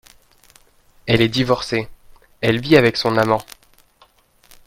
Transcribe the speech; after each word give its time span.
Elle 1.05 1.21
est 1.21 1.27
divorcée; 1.29 1.87
elle 2.41 2.59
vit 2.59 2.75
avec 2.75 2.97
son 2.97 3.17
amant. 3.17 3.45